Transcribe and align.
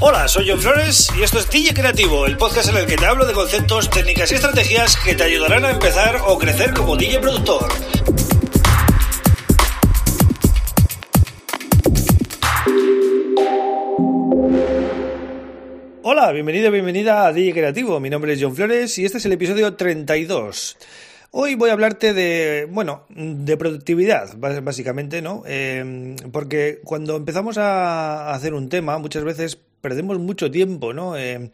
Hola, 0.00 0.26
soy 0.26 0.50
John 0.50 0.58
Flores 0.58 1.08
y 1.16 1.22
esto 1.22 1.38
es 1.38 1.48
DJ 1.48 1.72
Creativo, 1.72 2.26
el 2.26 2.36
podcast 2.36 2.68
en 2.68 2.76
el 2.76 2.86
que 2.86 2.96
te 2.96 3.06
hablo 3.06 3.26
de 3.26 3.32
conceptos, 3.32 3.88
técnicas 3.88 4.32
y 4.32 4.34
estrategias 4.34 4.96
que 4.96 5.14
te 5.14 5.22
ayudarán 5.22 5.64
a 5.64 5.70
empezar 5.70 6.16
o 6.26 6.36
crecer 6.36 6.74
como 6.74 6.96
DJ 6.96 7.20
productor. 7.20 7.72
Hola, 16.02 16.32
bienvenido, 16.32 16.72
bienvenida 16.72 17.26
a 17.26 17.32
DJ 17.32 17.52
Creativo. 17.52 18.00
Mi 18.00 18.10
nombre 18.10 18.32
es 18.32 18.42
John 18.42 18.56
Flores 18.56 18.98
y 18.98 19.04
este 19.04 19.18
es 19.18 19.26
el 19.26 19.32
episodio 19.32 19.74
32. 19.74 20.76
Hoy 21.30 21.54
voy 21.54 21.70
a 21.70 21.72
hablarte 21.72 22.12
de, 22.12 22.66
bueno, 22.68 23.06
de 23.10 23.56
productividad, 23.56 24.36
básicamente, 24.36 25.22
¿no? 25.22 25.44
Eh, 25.46 26.16
porque 26.32 26.80
cuando 26.84 27.16
empezamos 27.16 27.58
a 27.58 28.32
hacer 28.32 28.54
un 28.54 28.68
tema, 28.68 28.98
muchas 28.98 29.24
veces 29.24 29.58
perdemos 29.84 30.18
mucho 30.18 30.50
tiempo, 30.50 30.94
¿no? 30.94 31.14
Eh, 31.14 31.50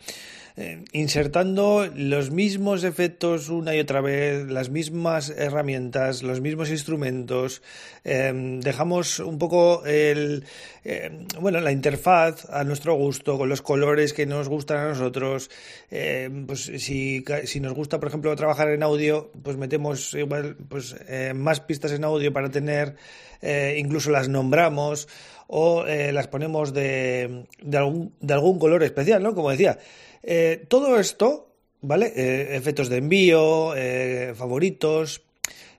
eh, 0.57 0.85
insertando 0.93 1.89
los 1.93 2.31
mismos 2.31 2.85
efectos 2.85 3.49
una 3.49 3.75
y 3.75 3.81
otra 3.81 4.01
vez, 4.01 4.47
las 4.47 4.71
mismas 4.71 5.31
herramientas, 5.31 6.23
los 6.23 6.41
mismos 6.41 6.71
instrumentos. 6.71 7.61
Em, 8.05 8.61
dejamos 8.61 9.19
un 9.19 9.37
poco 9.39 9.85
el, 9.85 10.45
em, 10.85 11.27
bueno, 11.41 11.61
la 11.61 11.73
interfaz 11.73 12.49
a 12.51 12.63
nuestro 12.63 12.95
gusto, 12.95 13.37
con 13.37 13.49
los 13.49 13.63
colores 13.63 14.13
que 14.13 14.27
nos 14.27 14.49
gustan 14.49 14.79
a 14.79 14.89
nosotros. 14.91 15.51
Pues 15.89 16.71
si, 16.79 17.25
si, 17.45 17.61
nos 17.61 17.73
gusta, 17.75 17.99
por 17.99 18.09
ejemplo, 18.09 18.37
trabajar 18.37 18.69
en 18.71 18.85
audio, 18.85 19.33
pues 19.43 19.57
metemos 19.57 20.15
igual 20.15 20.57
pues, 20.69 20.95
eh, 21.09 21.33
más 21.35 21.59
pistas 21.61 21.91
en 21.93 22.05
audio 22.05 22.33
para 22.33 22.49
tener, 22.49 22.95
eh, 23.43 23.77
incluso 23.79 24.11
las 24.11 24.29
nombramos 24.29 25.09
o 25.53 25.85
las 25.85 26.29
ponemos 26.29 26.73
de, 26.73 27.45
de, 27.61 27.77
algún, 27.77 28.15
de 28.21 28.35
algún 28.35 28.59
color 28.59 28.85
especial, 28.85 29.23
¿no? 29.23 29.35
Como 29.35 29.51
decía. 29.51 29.79
Eh, 30.23 30.65
todo 30.69 30.99
esto, 30.99 31.55
¿vale? 31.81 32.13
Eh, 32.15 32.57
efectos 32.57 32.89
de 32.89 32.99
envío, 32.99 33.75
eh, 33.77 34.35
favoritos, 34.37 35.23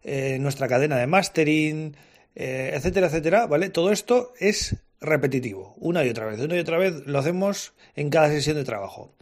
nuestra 0.04 0.68
cadena 0.68 0.98
de 0.98 1.06
mastering, 1.06 1.96
etcétera, 2.34 3.06
etcétera, 3.06 3.46
¿vale? 3.46 3.70
Todo 3.70 3.92
esto 3.92 4.34
es 4.40 4.76
repetitivo, 5.00 5.76
una 5.78 6.04
y 6.04 6.10
otra 6.10 6.26
vez, 6.26 6.40
una 6.40 6.56
y 6.56 6.60
otra 6.60 6.80
vez 6.80 7.06
lo 7.06 7.20
hacemos 7.20 7.74
en 7.96 8.10
cada 8.10 8.30
sesión 8.30 8.56
de 8.56 8.64
trabajo. 8.64 9.14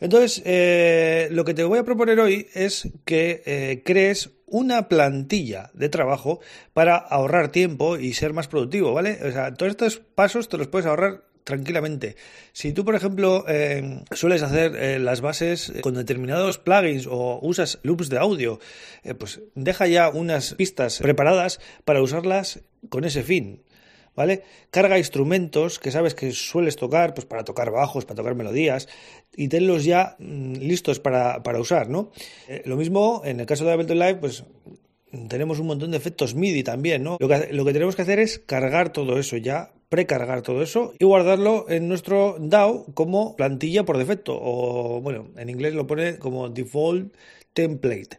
Entonces, 0.00 0.44
lo 1.32 1.44
que 1.44 1.54
te 1.54 1.64
voy 1.64 1.80
a 1.80 1.82
proponer 1.82 2.20
hoy 2.20 2.46
es 2.54 2.88
que 3.04 3.82
crees 3.84 4.30
una 4.50 4.88
plantilla 4.88 5.70
de 5.74 5.88
trabajo 5.88 6.40
para 6.72 6.96
ahorrar 6.96 7.48
tiempo 7.48 7.96
y 7.96 8.14
ser 8.14 8.32
más 8.32 8.48
productivo, 8.48 8.92
¿vale? 8.92 9.18
O 9.22 9.32
sea, 9.32 9.54
todos 9.54 9.70
estos 9.70 9.98
pasos 9.98 10.48
te 10.48 10.58
los 10.58 10.68
puedes 10.68 10.86
ahorrar 10.86 11.28
tranquilamente. 11.48 12.16
Si 12.52 12.72
tú, 12.74 12.84
por 12.84 12.94
ejemplo, 12.94 13.46
eh, 13.48 14.02
sueles 14.12 14.42
hacer 14.42 14.76
eh, 14.76 14.98
las 14.98 15.22
bases 15.22 15.72
con 15.80 15.94
determinados 15.94 16.58
plugins 16.58 17.06
o 17.10 17.40
usas 17.40 17.78
loops 17.82 18.10
de 18.10 18.18
audio, 18.18 18.60
eh, 19.02 19.14
pues 19.14 19.40
deja 19.54 19.86
ya 19.86 20.10
unas 20.10 20.54
pistas 20.54 20.98
preparadas 20.98 21.58
para 21.86 22.02
usarlas 22.02 22.60
con 22.90 23.04
ese 23.04 23.22
fin. 23.22 23.62
¿Vale? 24.18 24.42
Carga 24.72 24.98
instrumentos 24.98 25.78
que 25.78 25.92
sabes 25.92 26.16
que 26.16 26.32
sueles 26.32 26.74
tocar, 26.74 27.14
pues 27.14 27.24
para 27.24 27.44
tocar 27.44 27.70
bajos, 27.70 28.04
para 28.04 28.16
tocar 28.16 28.34
melodías, 28.34 28.88
y 29.36 29.46
tenlos 29.46 29.84
ya 29.84 30.16
mm, 30.18 30.54
listos 30.54 30.98
para, 30.98 31.40
usar, 31.60 31.88
¿no? 31.88 32.10
lo 32.64 32.76
mismo 32.76 33.22
en 33.24 33.38
el 33.38 33.46
caso 33.46 33.64
de 33.64 33.70
Ableton 33.70 34.00
Live, 34.00 34.16
pues 34.16 34.42
tenemos 35.28 35.60
un 35.60 35.68
montón 35.68 35.92
de 35.92 35.98
efectos 35.98 36.34
MIDI 36.34 36.64
también, 36.64 37.04
¿no? 37.04 37.16
Lo 37.20 37.28
que, 37.28 37.52
lo 37.52 37.64
que 37.64 37.72
tenemos 37.72 37.94
que 37.94 38.02
hacer 38.02 38.18
es 38.18 38.40
cargar 38.40 38.92
todo 38.92 39.20
eso 39.20 39.36
ya 39.36 39.70
precargar 39.88 40.42
todo 40.42 40.62
eso 40.62 40.92
y 40.98 41.04
guardarlo 41.04 41.66
en 41.68 41.88
nuestro 41.88 42.36
DAO 42.40 42.86
como 42.94 43.36
plantilla 43.36 43.84
por 43.84 43.98
defecto 43.98 44.38
o 44.38 45.00
bueno, 45.00 45.28
en 45.36 45.48
inglés 45.48 45.74
lo 45.74 45.86
pone 45.86 46.18
como 46.18 46.48
default 46.48 47.14
template. 47.54 48.18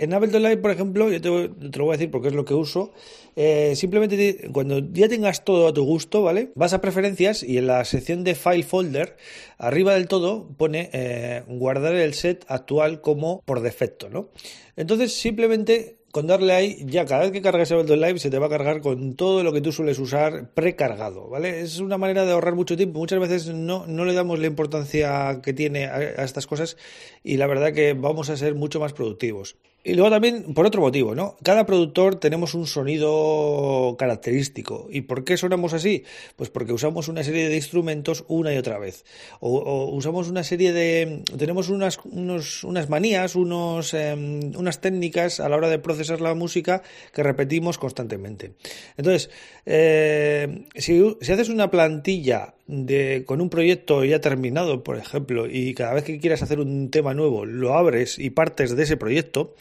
En 0.00 0.14
Ableton 0.14 0.42
Live, 0.42 0.56
por 0.56 0.70
ejemplo, 0.70 1.10
yo 1.10 1.20
te, 1.20 1.28
lo 1.28 1.84
voy 1.84 1.92
a 1.92 1.98
decir 1.98 2.10
porque 2.10 2.28
es 2.28 2.34
lo 2.34 2.46
que 2.46 2.54
uso. 2.54 2.90
Eh, 3.36 3.74
simplemente 3.76 4.48
cuando 4.50 4.78
ya 4.78 5.10
tengas 5.10 5.44
todo 5.44 5.68
a 5.68 5.74
tu 5.74 5.84
gusto, 5.84 6.22
¿vale? 6.22 6.52
Vas 6.54 6.72
a 6.72 6.80
preferencias 6.80 7.42
y 7.42 7.58
en 7.58 7.66
la 7.66 7.84
sección 7.84 8.24
de 8.24 8.34
file 8.34 8.62
folder, 8.62 9.18
arriba 9.58 9.92
del 9.92 10.08
todo, 10.08 10.48
pone 10.56 10.88
eh, 10.94 11.42
guardar 11.48 11.94
el 11.96 12.14
set 12.14 12.46
actual 12.48 13.02
como 13.02 13.42
por 13.44 13.60
defecto, 13.60 14.08
¿no? 14.08 14.30
Entonces, 14.74 15.12
simplemente 15.12 15.98
con 16.12 16.26
darle 16.26 16.54
ahí, 16.54 16.78
ya 16.86 17.04
cada 17.04 17.24
vez 17.24 17.32
que 17.32 17.42
cargas 17.42 17.70
Ableton 17.70 18.00
Live 18.00 18.20
se 18.20 18.30
te 18.30 18.38
va 18.38 18.46
a 18.46 18.50
cargar 18.50 18.80
con 18.80 19.16
todo 19.16 19.44
lo 19.44 19.52
que 19.52 19.60
tú 19.60 19.70
sueles 19.70 19.98
usar 19.98 20.54
precargado, 20.54 21.28
¿vale? 21.28 21.60
Es 21.60 21.78
una 21.78 21.98
manera 21.98 22.24
de 22.24 22.32
ahorrar 22.32 22.54
mucho 22.54 22.74
tiempo. 22.74 23.00
Muchas 23.00 23.20
veces 23.20 23.48
no, 23.48 23.86
no 23.86 24.06
le 24.06 24.14
damos 24.14 24.38
la 24.38 24.46
importancia 24.46 25.42
que 25.42 25.52
tiene 25.52 25.84
a 25.84 26.24
estas 26.24 26.46
cosas 26.46 26.78
y 27.22 27.36
la 27.36 27.46
verdad 27.46 27.74
que 27.74 27.92
vamos 27.92 28.30
a 28.30 28.38
ser 28.38 28.54
mucho 28.54 28.80
más 28.80 28.94
productivos. 28.94 29.56
Y 29.82 29.94
luego 29.94 30.10
también, 30.10 30.52
por 30.52 30.66
otro 30.66 30.82
motivo, 30.82 31.14
¿no? 31.14 31.36
Cada 31.42 31.64
productor 31.64 32.16
tenemos 32.16 32.52
un 32.52 32.66
sonido 32.66 33.96
característico. 33.98 34.88
¿Y 34.90 35.02
por 35.02 35.24
qué 35.24 35.38
sonamos 35.38 35.72
así? 35.72 36.04
Pues 36.36 36.50
porque 36.50 36.74
usamos 36.74 37.08
una 37.08 37.24
serie 37.24 37.48
de 37.48 37.56
instrumentos 37.56 38.24
una 38.28 38.52
y 38.52 38.58
otra 38.58 38.78
vez. 38.78 39.06
O, 39.40 39.86
usamos 39.94 40.28
una 40.28 40.44
serie 40.44 40.74
de... 40.74 41.22
tenemos 41.38 41.70
unas, 41.70 41.98
unos, 42.04 42.62
unas 42.62 42.90
manías, 42.90 43.36
unos, 43.36 43.94
em, 43.94 44.54
unas 44.54 44.82
técnicas 44.82 45.40
a 45.40 45.48
la 45.48 45.56
hora 45.56 45.70
de 45.70 45.78
procesar 45.78 46.20
la 46.20 46.34
música 46.34 46.82
que 47.14 47.22
repetimos 47.22 47.78
constantemente. 47.78 48.52
Entonces, 48.98 49.30
eh, 49.64 50.66
si, 50.74 51.16
si 51.22 51.32
haces 51.32 51.48
una 51.48 51.70
plantilla 51.70 52.54
de, 52.70 53.24
con 53.26 53.40
un 53.40 53.50
proyecto 53.50 54.04
ya 54.04 54.20
terminado, 54.20 54.84
por 54.84 54.96
ejemplo, 54.96 55.46
y 55.48 55.74
cada 55.74 55.94
vez 55.94 56.04
que 56.04 56.18
quieras 56.18 56.42
hacer 56.42 56.60
un 56.60 56.90
tema 56.90 57.14
nuevo, 57.14 57.44
lo 57.44 57.74
abres 57.74 58.18
y 58.18 58.30
partes 58.30 58.76
de 58.76 58.84
ese 58.84 58.96
proyecto, 58.96 59.54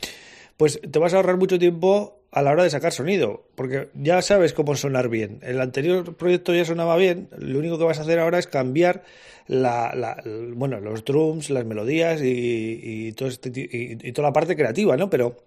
pues 0.57 0.79
te 0.79 0.99
vas 0.99 1.13
a 1.13 1.17
ahorrar 1.17 1.37
mucho 1.37 1.57
tiempo 1.57 2.21
a 2.31 2.43
la 2.43 2.51
hora 2.51 2.63
de 2.63 2.69
sacar 2.69 2.91
sonido, 2.91 3.45
porque 3.55 3.89
ya 3.95 4.21
sabes 4.21 4.53
cómo 4.53 4.75
sonar 4.75 5.09
bien. 5.09 5.39
El 5.41 5.59
anterior 5.59 6.15
proyecto 6.15 6.53
ya 6.53 6.65
sonaba 6.65 6.95
bien, 6.95 7.29
lo 7.37 7.57
único 7.57 7.79
que 7.79 7.85
vas 7.85 7.97
a 7.97 8.03
hacer 8.03 8.19
ahora 8.19 8.37
es 8.37 8.45
cambiar 8.45 9.03
la, 9.47 10.21
bueno, 10.53 10.79
los 10.79 11.03
drums, 11.03 11.49
las 11.49 11.65
melodías 11.65 12.21
y, 12.23 13.11
todo 13.13 13.29
este, 13.29 13.51
y, 13.55 14.11
toda 14.11 14.27
la 14.27 14.33
parte 14.33 14.55
creativa, 14.55 14.95
¿no? 14.95 15.09
Pero 15.09 15.37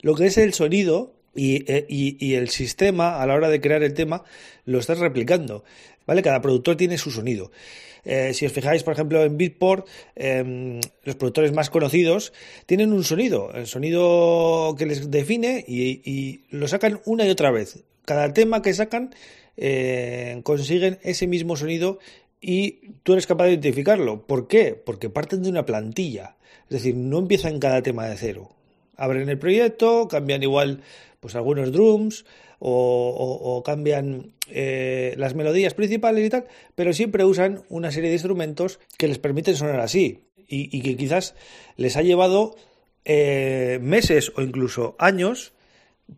lo 0.00 0.14
que 0.14 0.26
es 0.26 0.38
el 0.38 0.54
sonido 0.54 1.12
eh, 1.34 1.84
y, 1.88 2.34
el 2.34 2.48
sistema 2.48 3.20
a 3.20 3.26
la 3.26 3.34
hora 3.34 3.48
de 3.48 3.60
crear 3.60 3.82
el 3.82 3.92
tema 3.92 4.24
lo 4.64 4.78
estás 4.78 4.98
replicando, 4.98 5.64
¿vale? 6.06 6.22
Cada 6.22 6.40
productor 6.40 6.76
tiene 6.76 6.98
su 6.98 7.10
sonido. 7.10 7.50
Eh, 8.06 8.32
si 8.34 8.46
os 8.46 8.52
fijáis, 8.52 8.84
por 8.84 8.94
ejemplo, 8.94 9.24
en 9.24 9.36
Beatport, 9.36 9.88
em, 10.14 10.80
los 11.02 11.16
productores 11.16 11.52
más 11.52 11.70
conocidos 11.70 12.32
tienen 12.64 12.92
un 12.92 13.02
sonido, 13.02 13.50
el 13.52 13.66
sonido 13.66 14.76
que 14.78 14.86
les 14.86 15.10
define 15.10 15.64
y, 15.66 16.42
lo 16.50 16.68
sacan 16.68 17.00
una 17.04 17.26
y 17.26 17.30
otra 17.30 17.50
vez. 17.50 17.82
Cada 18.04 18.32
tema 18.32 18.62
que 18.62 18.72
sacan 18.74 19.12
eh, 19.56 20.40
consiguen 20.44 20.98
ese 21.02 21.26
mismo 21.26 21.56
sonido 21.56 21.98
y 22.40 22.92
tú 23.02 23.14
eres 23.14 23.26
capaz 23.26 23.46
de 23.46 23.52
identificarlo. 23.52 24.24
¿Por 24.24 24.46
qué? 24.46 24.74
Porque 24.74 25.10
parten 25.10 25.42
de 25.42 25.50
una 25.50 25.66
plantilla. 25.66 26.36
Es 26.64 26.82
decir, 26.82 26.94
no 26.94 27.18
empiezan 27.18 27.58
cada 27.58 27.82
tema 27.82 28.06
de 28.06 28.16
cero. 28.16 28.50
Abren 28.96 29.28
el 29.28 29.38
proyecto, 29.38 30.08
cambian 30.08 30.42
igual 30.42 30.80
pues 31.20 31.34
algunos 31.34 31.72
drums 31.72 32.24
o, 32.58 33.62
cambian 33.64 34.32
eh, 34.48 35.14
las 35.18 35.34
melodías 35.34 35.74
principales 35.74 36.26
y 36.26 36.30
tal, 36.30 36.46
pero 36.74 36.92
siempre 36.92 37.24
usan 37.24 37.64
una 37.68 37.90
serie 37.90 38.08
de 38.08 38.16
instrumentos 38.16 38.78
que 38.96 39.08
les 39.08 39.18
permiten 39.18 39.56
sonar 39.56 39.80
así 39.80 40.20
y, 40.48 40.80
que 40.80 40.96
quizás 40.96 41.34
les 41.76 41.96
ha 41.96 42.02
llevado 42.02 42.54
eh, 43.04 43.78
meses 43.82 44.32
o 44.36 44.42
incluso 44.42 44.94
años 44.98 45.52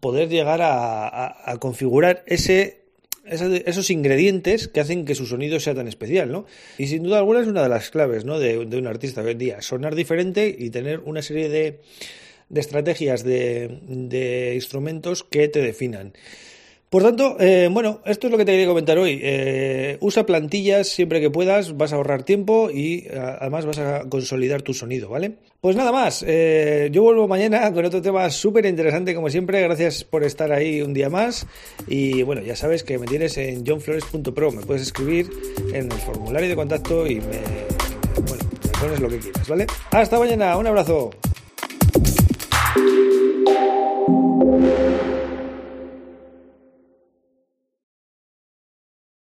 poder 0.01 0.29
llegar 0.29 0.61
a, 0.63 1.57
configurar 1.61 2.23
ese 2.27 2.77
esos 3.25 3.91
ingredientes 3.91 4.69
que 4.69 4.81
hacen 4.81 5.05
que 5.05 5.15
su 5.15 5.27
sonido 5.27 5.61
sea 5.61 5.75
tan 5.75 5.87
especial, 5.87 6.33
¿no? 6.33 6.47
Y 6.79 6.87
sin 6.87 7.03
duda 7.03 7.19
alguna 7.19 7.41
es 7.41 7.47
una 7.47 7.63
de 7.63 7.69
las 7.69 7.91
claves, 7.91 8.25
¿no? 8.25 8.39
De, 8.39 8.65
de 8.65 8.79
un 8.79 8.87
artista 8.87 9.21
hoy 9.21 9.33
en 9.33 9.39
día, 9.39 9.61
sonar 9.61 9.95
diferente 9.95 10.55
y 10.59 10.71
tener 10.71 11.01
una 11.01 11.21
serie 11.21 11.51
de, 11.51 11.81
de 12.49 12.61
estrategias 12.61 13.25
de, 13.25 14.53
instrumentos 14.55 15.25
que 15.25 15.49
te 15.49 15.61
definan. 15.61 16.13
Por 16.91 17.03
tanto, 17.03 17.37
eh, 17.39 17.69
bueno, 17.71 18.01
esto 18.07 18.29
es 18.29 18.31
lo 18.31 18.39
que 18.39 18.47
te 18.47 18.53
quería 18.53 18.67
comentar 18.67 18.97
hoy. 18.97 19.21
Eh, 19.23 19.99
usa 20.01 20.25
plantillas 20.25 20.89
siempre 20.89 21.21
que 21.21 21.29
puedas, 21.29 21.77
vas 21.77 21.93
a 21.93 21.97
ahorrar 21.97 22.23
tiempo 22.23 22.71
y 22.71 23.07
eh, 23.07 23.11
además 23.41 23.67
vas 23.67 23.79
a 23.79 24.09
consolidar 24.09 24.63
tu 24.63 24.73
sonido, 24.73 25.11
¿vale? 25.11 25.35
Pues 25.61 25.77
nada 25.77 25.93
más, 25.93 26.25
yo 26.25 27.03
vuelvo 27.03 27.29
mañana 27.29 27.71
con 27.75 27.85
otro 27.85 28.01
tema 28.01 28.31
súper 28.31 28.65
interesante 28.65 29.15
como 29.15 29.29
siempre. 29.29 29.61
Gracias 29.61 30.05
por 30.05 30.25
estar 30.25 30.51
ahí 30.51 30.81
un 30.81 30.95
día 30.95 31.11
más. 31.11 31.47
Y 31.89 32.23
bueno, 32.23 32.41
ya 32.43 32.57
sabes 32.57 32.85
que 32.85 32.97
me 32.99 33.07
tienes 33.07 33.37
en 33.37 33.67
johnflores.pro, 33.67 34.53
me 34.53 34.63
puedes 34.63 34.83
escribir 34.83 35.29
en 35.75 35.93
el 35.93 35.99
formulario 35.99 36.49
de 36.49 36.57
contacto 36.57 37.07
y 37.07 37.17
me, 37.17 37.41
bueno, 38.27 38.45
me 38.65 38.81
pones 38.81 39.01
lo 39.01 39.09
que 39.09 39.19
quieras, 39.19 39.49
¿vale? 39.49 39.67
Hasta 39.91 40.19
mañana, 40.19 40.57
un 40.57 40.67
abrazo. 40.67 41.11